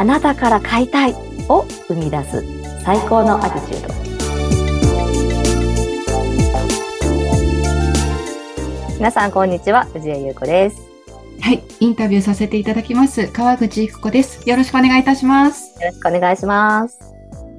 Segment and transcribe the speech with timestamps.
[0.00, 1.14] あなたから買いたい
[1.50, 2.42] を生み出す
[2.82, 3.94] 最高のアティチュード。
[8.94, 10.80] 皆さんこんにちは藤江優子です。
[11.42, 13.26] はい、インタビューさせていただきます。
[13.26, 14.48] 川口育子です。
[14.48, 15.78] よろしくお願いいたします。
[15.82, 16.98] よろしくお願いします。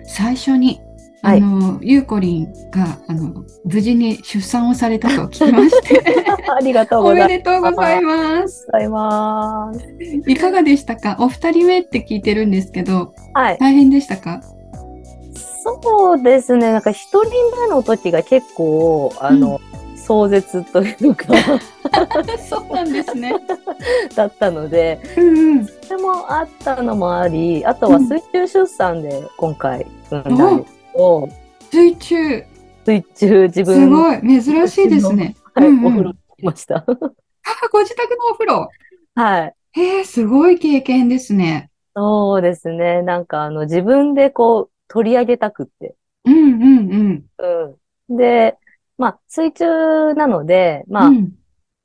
[0.08, 0.82] 最初に、
[1.24, 6.04] はいあの、ゆうこりんが、あの、無事に出産をされたと聞きまして、
[6.50, 8.68] ありがとうおございめでとうございます。
[8.90, 9.88] ます。
[10.28, 11.18] いかがでしたか？
[11.20, 13.58] お二人目って聞いてるんですけど、はい。
[13.60, 14.42] 大変でしたか？
[15.64, 16.72] そうですね。
[16.72, 17.30] なんか一人
[17.68, 19.62] 目の時が結構、あの、
[19.96, 21.28] 壮絶というか、
[22.50, 23.36] そうなんですね。
[24.16, 25.66] だったので、うんうん。
[25.68, 31.30] それもあったのもあり、あとは水中出産で今回産んだんですけど、
[31.72, 32.44] 水中、
[32.86, 35.36] 水中自す分ごい、珍しいですね。
[35.54, 36.78] はい、うんうんお風呂に行きました。
[36.78, 36.86] あ、
[37.72, 38.70] ご自宅のお風呂？
[39.16, 39.56] はい。
[39.74, 41.70] へえ、すごい経験ですね。
[41.96, 43.02] そうですね。
[43.02, 45.96] なんかあの自分でこう取り上げたくって。
[46.26, 47.78] うんうんうん。
[48.10, 48.18] うん。
[48.18, 48.58] で、
[48.98, 51.34] まあ水中なので、まあ、うん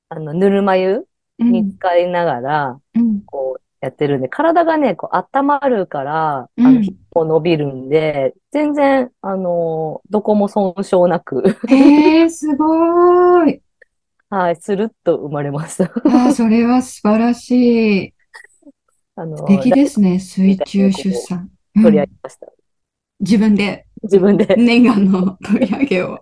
[0.09, 1.06] あのぬるま湯
[1.38, 3.45] うんに使いながら、うんこう
[3.80, 13.62] やってるんで、体がね、こう温まるから、あうんの、皮膚も伸びるんで、全然、あの、どこも損傷なく、へえ、すごい。
[14.30, 15.84] はい、スルッと生まれました。
[16.04, 18.14] ああ、それは素晴らしい。
[19.14, 20.19] あの、素敵ですね。
[20.19, 21.50] 水中出産。
[21.80, 22.47] 取りうん上げました。
[23.20, 24.47] 自分で自分で。
[24.56, 26.20] 念願の 取り上げを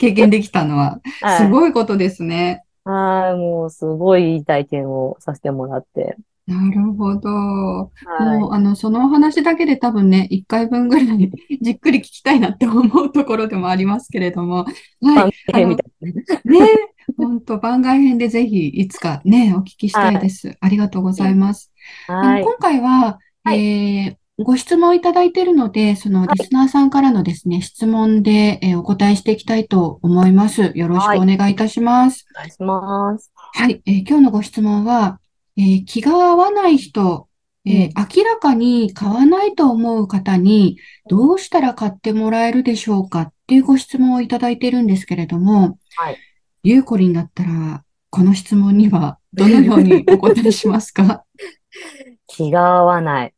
[0.00, 2.64] 経験できたのは、はいすごいことですね。
[2.84, 6.16] はい、もうすごいいい体験をさせてもらって。
[6.46, 7.30] なるほど。
[7.30, 11.30] もはう、あの、そのお話だけで多分ね、1回分ぐらい
[11.62, 14.66] じっくり聞きたいなって思うところでもありますけれども。
[15.00, 15.06] い。
[15.06, 15.32] はい。
[15.52, 16.12] 番組みたい
[16.52, 16.64] なね。
[16.64, 16.68] ね、
[17.16, 20.56] 本当番外編でぜひいつかね、お聞きしたいです。
[20.60, 21.72] ありがとうございます。
[22.08, 22.42] あはい。
[22.42, 30.72] の今回は、はいえーご質問いただいているので、そのリスナーさんからのですね、質問で、えーお答えしていきたいと思います。
[30.74, 32.26] よろしくお願いいたします。
[32.34, 33.32] お願いします。
[33.54, 35.20] はい、えー今日のご質問は、
[35.56, 37.28] えー気が合わない人、
[37.66, 40.78] えー明らかに買わないと思う方に、
[41.08, 46.18] どうしたら買ってもらえるでしょうかっていうご質問をいただいているんですけれども、はい
[46.66, 51.24] ゆうこりんだったら、この質問には どのようにお答えしますか？
[52.26, 53.34] 気が合わない。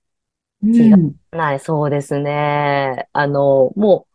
[0.62, 0.96] 気が
[1.32, 3.08] ない、そうですね。
[3.12, 4.06] あの、も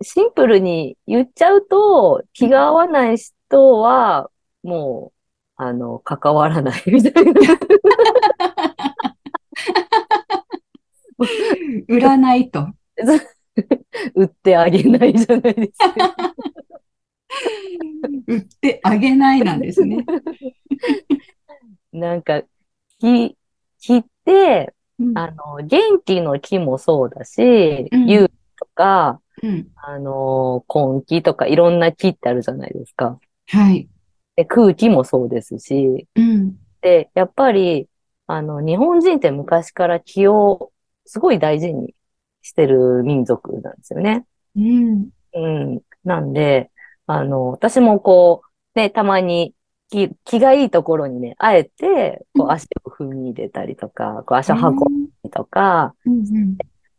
[0.00, 4.30] う、シンプルに言っちゃうと、気が合わない人は、
[4.62, 5.21] もう、
[5.64, 7.32] あの、関わらないみたいな。
[11.86, 12.66] 売らないと。
[14.14, 15.94] 売ってあげないじゃないですか。
[18.26, 20.04] 売ってあげないなんですね。
[21.92, 22.42] なんか、
[22.98, 23.36] 気、
[23.78, 33.20] 気って、うんあの、元気の気もそうだし、うん勇気とか、うんあの、根気とかいろんな気ってあるじゃないですか。
[33.46, 33.88] はい。
[34.36, 36.56] で空気もそうですし、うん。
[36.80, 37.88] で、やっぱり、
[38.26, 40.72] あの、日本人って昔から気を
[41.06, 41.94] すごい大事に
[42.42, 44.24] してる民族なんですよね。
[44.56, 45.08] うん。
[45.34, 45.80] うん。
[46.04, 46.70] なんで、
[47.06, 48.42] あの、私もこ
[48.74, 49.54] う、ね、たまに
[49.90, 54.86] 気、気がいいところにね、あえて、こううん足を踏み入れたりとか、こう足を運んだ
[55.24, 56.56] りとか、うんうん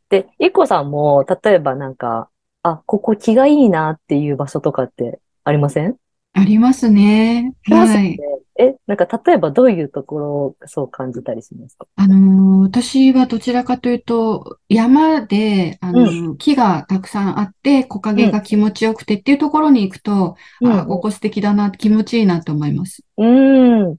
[0.10, 2.30] で、いっこさんも、例えばなんか、
[2.62, 5.98] あ、ここ気がいいなっていう場所とかってありません？
[6.36, 7.54] ありますね。
[7.70, 8.18] はい。
[8.60, 11.88] え、なんか例えばどういうところをそう感じたりしますか？
[11.96, 23.04] あのー私はどちらかというと、山で、あのー木がたくさんあって、木陰が気持ちよくてっていうところに行くと、うんあ、ここ素敵だな、気持ちいいなと思います。
[23.18, 23.98] うん。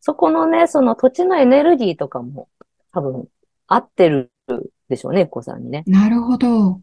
[0.00, 2.48] そこのね、その土地のエネルギーとかも
[2.92, 3.26] 多分
[3.66, 4.30] 合ってる
[4.88, 5.82] でしょうね、いっこさんにね。
[5.86, 6.80] なるほど。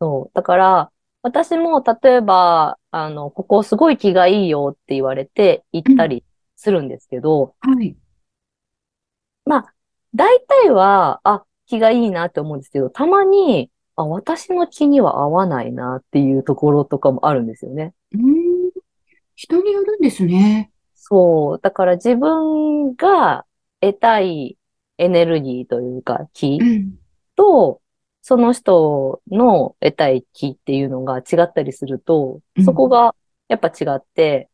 [0.00, 0.30] そう。
[0.34, 0.90] だから、
[1.22, 6.24] 私も例えば、あの、ここすごい気がいいよって言われて行ったり
[6.56, 7.96] するんですけど、はい。
[9.44, 9.74] まあ、
[10.14, 17.92] 大体は、あ、気がいいなって思うんですけど、たまに、あ、私の気には合わないなっていうところとかもあるんですよね。
[18.12, 18.70] うーん。
[19.34, 20.70] 人によるんですね。
[20.94, 21.60] そう。
[21.62, 23.44] だから自分が
[23.80, 24.58] 得たい
[24.98, 26.94] エネルギーというか気うん。
[27.36, 27.79] と、
[28.22, 33.14] その人の得たい気っていうのが違ったりするとう、んそこが
[33.48, 34.50] やっぱ違って、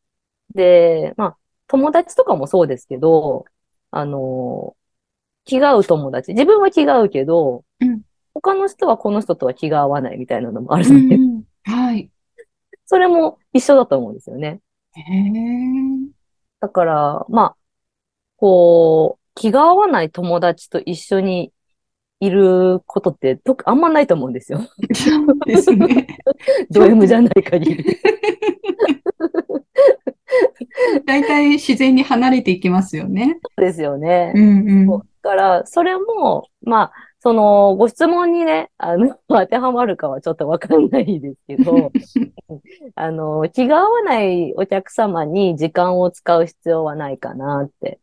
[0.55, 3.45] で、まあ、友達とかもそうですけど、
[3.91, 4.77] あの、
[5.45, 8.03] 気が合う友達、自分は気が合うけど、うん
[8.35, 11.45] 他の人はこの人とは気が合わないみたいなのもあるうので、んうん。
[11.65, 12.11] はい。
[12.87, 14.61] それも一緒だと思うんですよね。
[14.93, 16.17] へえ。
[16.61, 17.57] だから、まあ、
[18.37, 21.53] こう、気が合わない友達と一緒に
[22.21, 24.61] いることってとあんまないと思うんですよ。
[25.47, 26.07] ですね。
[26.71, 27.85] ド M じゃない限り。
[31.05, 33.39] 大体自然に離れていきますよね。
[33.43, 34.33] そうですよね。
[34.35, 34.87] うんうん。
[34.89, 41.91] だから、それも、まあ、その、ご質問にね、あの、当てはまるかはちょっとわかんないですけど、
[42.95, 47.99] あの、気が合わないお客様に時間を使う必要はないかなって。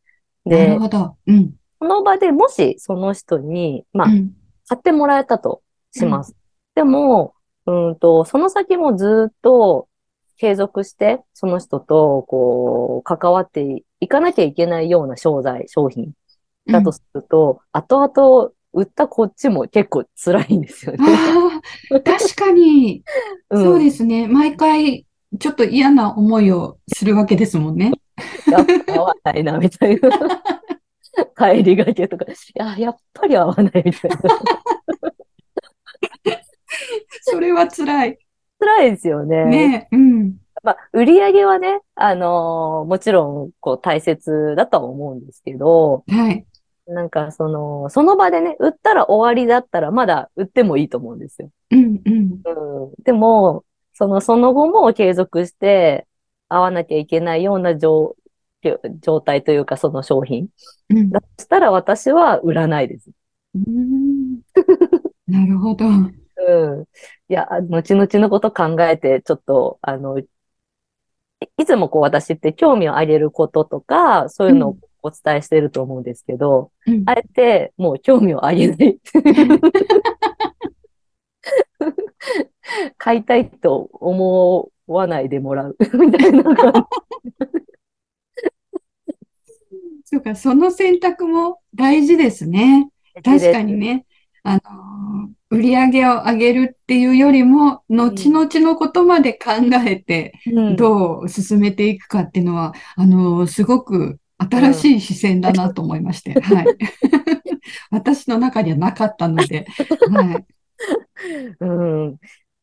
[0.45, 1.15] なでる、ほど。
[1.27, 1.53] うん。
[1.83, 4.31] その場でもしその人に、まあ、うん。
[4.69, 6.33] 買ってもらえたとします。
[6.75, 7.33] でも、
[7.65, 9.89] うんと、その先もずっと
[10.37, 16.13] 継続して、その人と、こう、関わっていかなきゃいけないような商材、商品
[16.65, 21.05] だとすると、後々売ったこっちも結構辛いんですよね。
[22.05, 23.03] 確かに、
[23.51, 24.29] うんそうですね。
[24.29, 25.05] 毎回、
[25.37, 27.91] ちょっと嫌な思いをするわけですもんね。
[28.49, 30.09] やっぱ合わないな、みたいな。
[31.37, 34.17] 帰りがけとか、いや、やっぱり合わないみたいな。
[37.21, 38.19] それは辛い。
[38.59, 39.45] 辛いですよね。
[39.45, 39.95] ねえ。
[39.95, 40.37] うん。
[40.63, 46.45] まあ、売り上げはね、あのーもちろん、こう、大切だとは思うんですけど、はい。
[46.87, 51.49] なんか、その、その場でね、売ったら終わりだったら、まだ売ってもいいと思うんですよ。
[51.71, 52.41] うんうん。
[52.45, 53.03] うん。
[53.03, 56.07] でも、その、その後も継続して、
[56.49, 58.15] 会わなきゃいけないような状、
[59.01, 60.47] 状態というか、その商品。
[60.89, 61.09] うん。
[61.09, 63.09] だとしたら私は売らないです。
[63.55, 64.41] うん
[65.27, 65.85] なるほど。
[65.85, 66.83] うん。
[67.29, 70.27] いや、後々のこと考えて、ちょっと、あの、い
[71.57, 78.99] いつもこう私って興味をあげることとか、そういうのをお伝えしてると思うんですけど、うんあえてもう興味をあげない。
[82.97, 85.77] 買いたいと思わないでもらう。
[85.97, 86.87] みたいな感
[90.03, 92.89] そうか、その選択も大事ですね。
[93.15, 94.05] じ確かにね。
[94.43, 99.51] あのー、売り上げを上げるっていうよりも、後々のことまで考
[99.87, 106.65] えて、うんどう進めていくかっていうのは、あのー、すごく新しい視線だなと思いまして、 はい。
[107.91, 109.65] 私の中にはなかったので、
[110.11, 110.45] はい。
[111.59, 112.17] うん。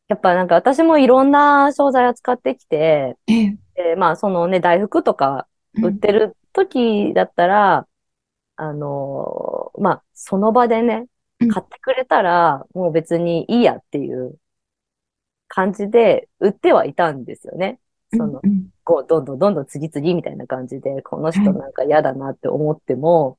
[0.07, 7.87] やっぱなんか私もいろんな商材を使ってきて、ええ、でまあそのね、大福とかうん売ってる時だったら、
[8.57, 11.07] あのーまあ、その場でね
[11.39, 14.37] うん、買ってくれたら、もう別にいいやっていう
[15.47, 17.79] 感じで売ってはいたんですよね。
[18.15, 21.59] その、うんこう、どんどんどんどん次々みたいな感じで、この人はい。
[21.59, 23.37] なんか嫌だなって思っても、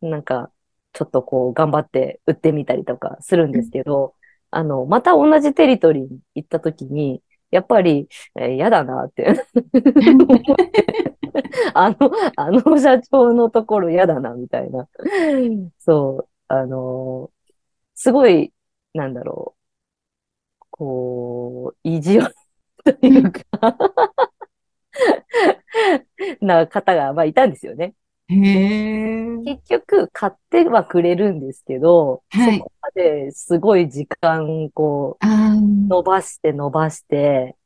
[0.00, 0.52] なんか、
[0.92, 4.14] ちょっとこう、頑張って売ってみたりとかするんですけど、
[4.50, 9.34] あの、また同じテリトリーに行った時に、やっぱり、えー嫌だなって
[11.74, 11.96] あの、
[12.36, 14.88] あの社長のところ嫌だな、みたいな。
[15.78, 17.38] そう、あのー
[17.96, 18.52] すごい、
[18.94, 19.56] なんだろ
[20.60, 22.34] う、こう、意地悪
[22.84, 23.42] というか。
[26.40, 27.94] な方が、まあ、いたんですよね。
[29.44, 32.58] 結局、買ってはくれるんですけど、はい。
[32.58, 35.24] そこまですごい時間、こう、
[35.88, 37.56] 伸ばして伸ばして、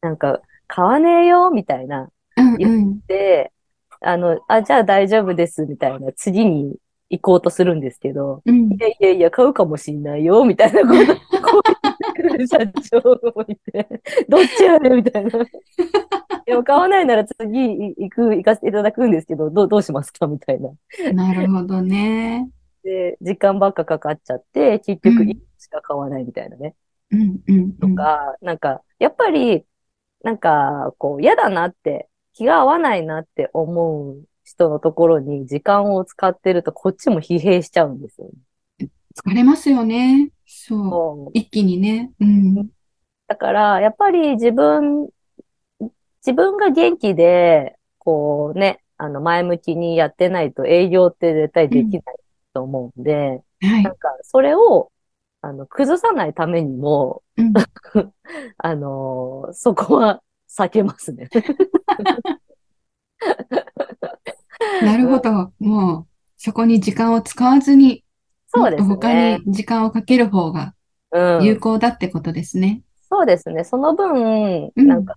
[0.00, 2.10] なんか、買わねえよ、みたいな。
[2.40, 3.52] うんうん、で、
[4.00, 6.76] あの、あ、じゃあ大丈夫です、みたいな、次に
[7.10, 13.00] 行こうとするんですけど、うんいやいやいや、買うかもしんないよ、みたいなこと、こう言ってくる社長
[13.34, 13.88] もいて、
[14.28, 15.30] どっちやねん、みたいな。
[16.46, 20.70] でも買わないなら次行く、行かせていただくんですけど、どう、どうしますかみたいな。
[21.12, 22.48] なるほどね。
[22.82, 26.74] で、時間ばっかかかっちゃって、結局1しか買わないみたいなね。
[27.10, 27.76] うんうんうん。
[27.76, 29.64] とか、なんか、やっぱり、
[30.22, 38.32] なんか、こう、嫌だなって、気が合わないなって思う人のところに時間を使ってると、こっちも疲弊しちゃうんですよね。
[39.14, 40.30] 疲れますよね。
[40.46, 41.30] そう。
[41.34, 42.12] 一気にね。
[42.20, 42.70] うん。
[43.28, 45.08] だから、やっぱり自分、
[46.26, 52.02] 自分が元気で、こうね、あの、前向きにやってないと営業って絶対できない
[52.52, 53.96] と思うんで、はいなん。
[53.96, 54.92] か、それを、
[55.42, 57.52] あの、崩さないためにも、うん
[58.58, 60.22] あのーそこは
[60.56, 61.28] 避けますね。
[64.82, 65.52] なるほど。
[65.58, 68.04] もう、そこに時間を使わずに、
[68.48, 69.38] そうですもっと他ね。
[69.46, 70.74] に時間をかける方が
[71.12, 71.44] うん。
[71.44, 72.82] 有効だってことですね。
[73.08, 73.64] そうですね。
[73.64, 75.14] その分、うんなんか、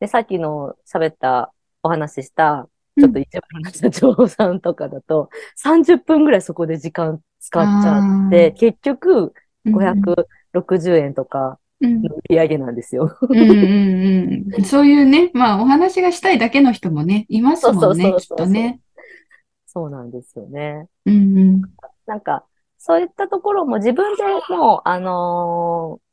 [0.00, 1.52] で、さっきの喋った、
[1.82, 2.66] お話しした、うん
[2.98, 9.34] ちょっと一番な社長さんとかだと、30分ぐらいそこで時間使っちゃって、結局、
[9.66, 13.16] 560円とかうんの売り上げなんですよ。
[13.20, 14.64] うんうんうん。
[14.64, 18.80] そういうね、まあお話がしたいだけの人もね、いますもんね、きっとね。
[19.66, 20.88] そうなんですよね。
[21.04, 21.62] うんうん。
[22.06, 22.46] なんか、
[22.78, 26.06] そういったところも自分でもう、あのー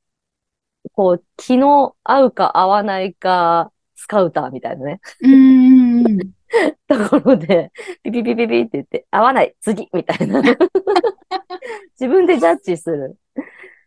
[0.91, 6.17] こう、気の合うか合わないか、スカウターみたいなね、うんうん。
[6.87, 7.71] ところで、
[8.03, 10.41] ピピピピピって言って、合わない、次みたいな。
[11.99, 13.17] 自分でジャッジする。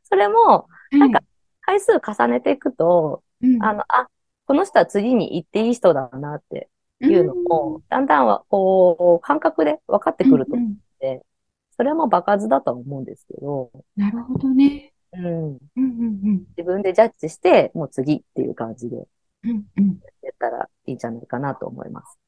[0.04, 1.21] それも、なんか
[1.66, 4.08] 回数重ねていくと、うん、あの、あ、
[4.46, 6.70] この人は次に行っていい人だなって
[7.00, 11.26] いうのも、だんだんは、こう、感覚で分かってくるとうんうん思って、
[11.76, 14.92] それも場数だとは思うんですけど、なるほどね。
[15.12, 18.96] うん、うんうん自分でジャッジして、もう次っていう感じで
[19.44, 19.50] うん。
[19.50, 20.00] うんうん。
[20.23, 22.18] やったらいいんじゃないかなと思います。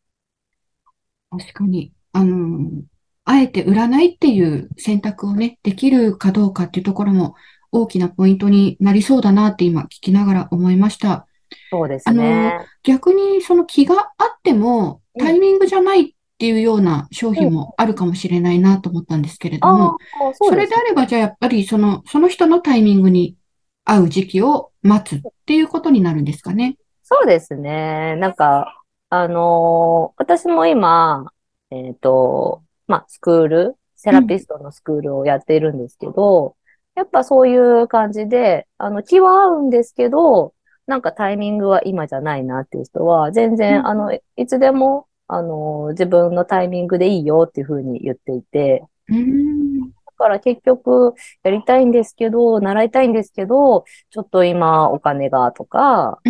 [1.30, 1.92] 確かに。
[2.12, 2.82] あの、
[3.24, 7.34] あえて売らないっていう選択をね、できるかどうかっていうところも
[7.72, 11.26] 大きなポイントになりそうだなって今聞きながら思いました。
[11.70, 12.60] そうですね。
[12.82, 19.96] 逆にその気があってもうんタイミングじゃないっていうような商品もあるかもしれないなと思ったんですけれどあも、
[20.30, 23.36] あ、それであればじゃあやっぱりその、その人のタイミングに
[23.84, 26.76] 合う時期を待つっていうことになるんですかね？
[27.02, 28.14] そうですね。
[28.16, 31.32] なんか、あのー私も今、
[31.70, 36.54] えっと、まあ、スクール、セラピストのスクールをやっているんですけど、
[36.98, 40.54] やっぱそういう感じで、あの、気は合うんですけど、
[40.86, 49.92] なんかタイミングは今じゃないなっていう人は、全うん然、あの、いつでも、あの、自分のタイミングでいいよっていうふうに言っていて、うーん。
[50.06, 51.14] だから結局、
[51.44, 56.20] やりたいんですけど、習いたいんですけど、ちょっと今お金がとか、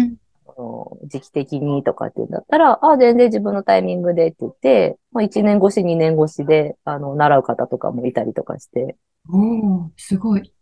[1.06, 8.96] 時期的にとかって言うんだったら、あ、全然自分のタイミングでって言って、まあ、1年越し、2年越しで、あの、習う方とかもいたりとかして。
[9.30, 10.52] おー、すごい。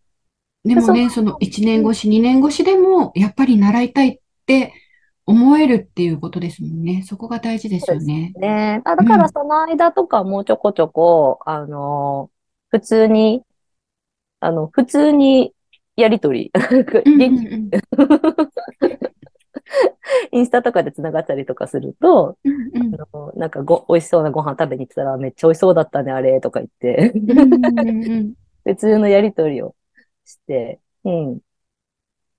[0.66, 4.72] でもね、その1年越し、2年越しでも、やっぱり習いたいって
[5.24, 7.02] 思えるっていうことですもんね。
[7.06, 8.32] そこが大事ですよね。
[8.36, 8.82] ね。
[8.84, 12.30] あ、だからその間とかもちょこちょこ、あの、
[12.70, 13.42] 普通に、
[14.40, 15.52] あの、普通に
[15.96, 16.52] やりとり、
[20.30, 22.94] インスタとかで繋がったりとかすると、うんうん。
[22.94, 28.34] あのなんかご、美味しそうなご飯食べに行ってたらめっちゃ美味しそうだったね、あれ、とか言って、うんうんうん。
[28.64, 29.74] 普通のやりとりを
[30.26, 31.40] して、うん。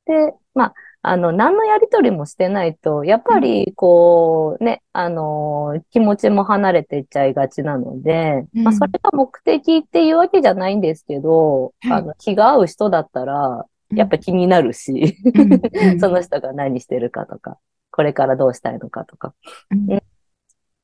[0.05, 8.63] で、まあ、あの、何のやりとりもしてないと、やっぱり、こう、ね、あの、気持ちも離れていっちゃいがちなので、うん。
[8.63, 11.91] まあ、それが目的っていうわけじゃないんですけど、はい。
[11.93, 15.15] あの、気が合う人だったら、やっぱ気になるし、
[15.99, 17.57] その人が何してるかとか、
[17.91, 19.33] これからどうしたいのかとか。
[19.71, 20.03] うん。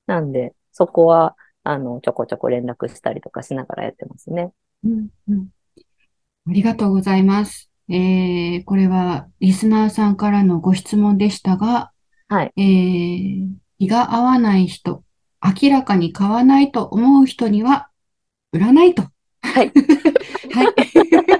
[0.05, 4.51] なんで、そこは、あの、ちょこちょこ連絡したりとかしながらやってますね。
[4.83, 5.09] うん。
[5.29, 5.49] うん
[6.45, 7.69] ありがとうございます。
[7.89, 11.91] えー、これはリスナーさんからのご質問でしたが、
[12.27, 12.53] はい。
[12.57, 15.03] えー、気が合わない人、
[15.41, 17.89] 明らかに買わないと思う人には、
[18.51, 19.03] 売らないと。
[19.41, 19.71] はい。
[20.53, 20.73] はい。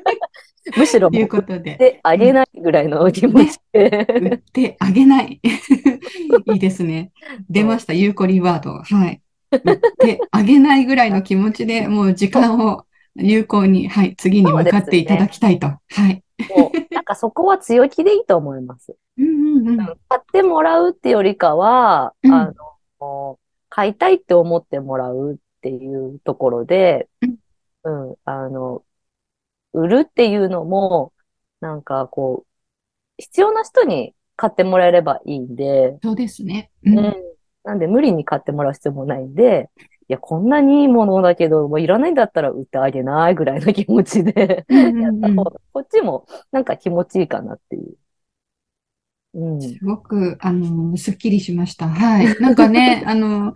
[0.78, 4.08] むしろ、ということで、てあげないぐらいの気持ちで。
[4.22, 5.42] 売ってあげない。
[6.54, 7.12] いいですね。
[7.50, 8.82] 出ました、ゆうこりワード。
[8.82, 9.22] はい。
[9.52, 15.68] 売ってあげないぐらいの気持ちでもう時間を有効に、はい、次に向かっていただきたいと。
[15.68, 15.80] は
[16.10, 16.24] い。
[16.56, 18.96] もうなんかそこは強気でいいと思います。
[19.18, 19.78] うんうんうん。
[19.78, 22.54] 買ってもらうってよりかは、うんあ
[23.00, 23.40] の、
[23.70, 27.08] 買いたいって思ってもらうっていうところで、
[27.84, 28.84] うん、あの、
[29.74, 31.14] 売るっていうのも、
[31.60, 32.48] なんかこう、
[33.18, 36.72] 必要な人に買ってもらえればいいんで、そうですね。
[36.84, 37.16] ううんん。
[37.64, 39.70] なんで無理に買ってもらう必要もないんで、
[40.10, 44.66] いや、こんなにいいものだけど、もういらないんだったら売ってあげないぐらいの気持ちで
[45.00, 47.96] やった方が、こっちもなんか気持ちいいかなっていう。
[49.34, 49.60] うん。
[49.62, 51.90] すごく、あの、すっきりしました。
[51.90, 52.40] はい。
[52.40, 53.54] なんかね、あの、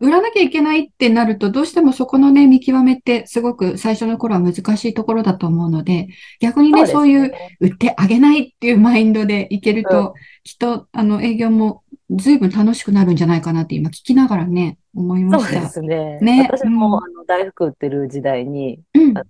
[0.00, 6.08] 売らなきゃいけないってなると、どうしてもそこのね、見極めってすごく最初の頃は難しいところだと思うので、
[6.40, 15.68] 逆にね、そういう売ってあげないっていうマインドでいけるうと、きっと、あの、営業も随分楽しくなるんじゃないかなって今聞きながらね、思いまそうでした。
[15.68, 16.18] すね。
[16.20, 17.04] ね私も、うん。
[17.04, 19.18] あの大福売ってる時代に、うん。
[19.18, 19.24] あ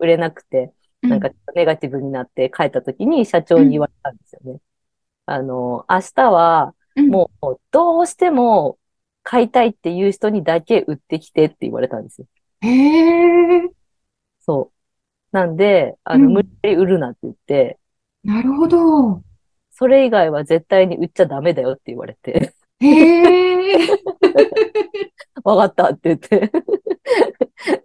[0.00, 1.10] 売れなくて、うん。
[1.10, 4.58] なんかネガティブになって帰った時に社長に言われたんですよね。
[5.26, 7.08] あの、明日はうん。
[7.10, 8.78] もうどうしても
[9.28, 12.28] 買いたいっていう人にだけ売ってきてって言われたんですよ。
[12.60, 13.70] へえ、
[14.40, 15.36] そう。
[15.36, 17.78] なんで、あの、うん無理やり売るなって言って、
[18.24, 19.22] なるほど。
[19.70, 23.76] それ以外は絶対に売っちゃダメだよって言われて、へえ、
[25.44, 26.50] わかったって言って。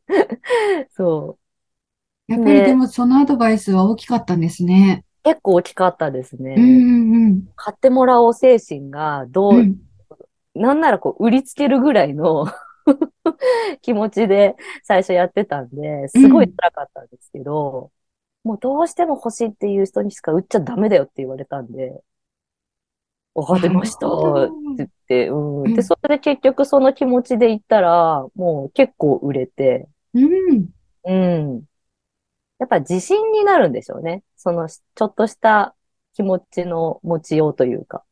[0.92, 1.38] そ
[2.30, 2.32] う。
[2.32, 5.04] やっぱりでもそのアドバイスは大きかったんですね。
[5.24, 6.56] 結構大きかったですね。
[6.58, 9.58] うんうん買ってもらおう精神が、どうん。
[9.58, 9.76] う、うん
[10.54, 12.46] なんならこう、売りつけるぐらいの
[13.82, 17.92] 気持ちで最初やってたんで、すごい辛かったんですけど、
[18.44, 22.04] もうどうしても欲しいっていう人にしか売っちゃダメだよって言われたんで、
[23.34, 25.74] わかりましたって言って、うん。
[25.74, 30.68] で、それで結局その気持ちで行ったら、もう結構売れて、うん。
[31.04, 31.66] うん。
[32.60, 34.24] やっぱ自信になるんでしょうね。
[34.38, 35.76] その、ちょっとした
[36.14, 38.04] 気持ちの持ちようというか。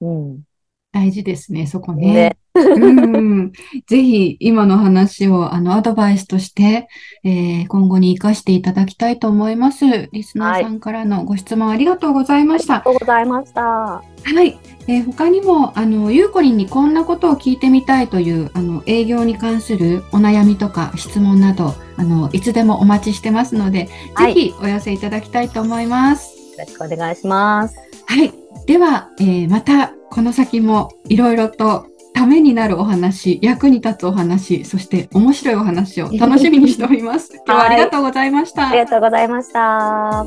[0.00, 0.46] うん。
[0.96, 2.06] 大事ですね、そこね。
[2.14, 3.52] ね うん、
[3.86, 6.88] ぜひ今の話をあのアドバイスとして、
[7.22, 10.08] えー、今後に活かしていただきたいと思います。
[10.10, 12.74] リスナーさんからのご質問ありがとうございました。
[12.74, 13.62] はい、ありがとうございました。
[13.62, 14.02] は
[14.42, 14.58] い。
[14.88, 26.34] えー、他にも、あの、ゆうこりんにこんなことを聞いてみたいという、あの、営業に関するお悩みとか質問など、あの、いつでもお待ちしてますので、はい、ぜひお寄せいただきたいと思います。
[26.56, 27.76] よろしくお願いします。
[28.06, 28.32] はい。
[28.64, 37.34] では、えー、またこの先もいろいろとためになるお話、役に立つお話、そして面白いお話を楽しみにしております。
[37.46, 38.68] 今日はありがとうございました。
[38.68, 40.24] ありがとうございました。